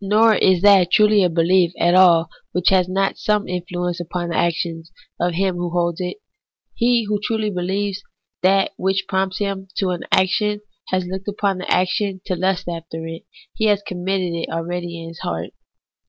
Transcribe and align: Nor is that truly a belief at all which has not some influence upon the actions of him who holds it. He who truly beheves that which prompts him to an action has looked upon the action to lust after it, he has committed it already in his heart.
Nor 0.00 0.36
is 0.36 0.62
that 0.62 0.92
truly 0.92 1.24
a 1.24 1.28
belief 1.28 1.72
at 1.76 1.96
all 1.96 2.28
which 2.52 2.68
has 2.68 2.88
not 2.88 3.18
some 3.18 3.48
influence 3.48 3.98
upon 3.98 4.28
the 4.28 4.36
actions 4.36 4.92
of 5.18 5.34
him 5.34 5.56
who 5.56 5.70
holds 5.70 6.00
it. 6.00 6.18
He 6.76 7.02
who 7.08 7.18
truly 7.20 7.50
beheves 7.50 8.00
that 8.42 8.70
which 8.76 9.06
prompts 9.08 9.38
him 9.38 9.66
to 9.78 9.88
an 9.90 10.02
action 10.12 10.60
has 10.90 11.06
looked 11.06 11.26
upon 11.26 11.58
the 11.58 11.68
action 11.68 12.20
to 12.26 12.36
lust 12.36 12.68
after 12.68 13.04
it, 13.08 13.24
he 13.56 13.64
has 13.64 13.82
committed 13.82 14.34
it 14.34 14.48
already 14.52 15.02
in 15.02 15.08
his 15.08 15.18
heart. 15.18 15.50